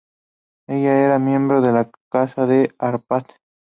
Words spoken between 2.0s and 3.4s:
Casa de Árpad.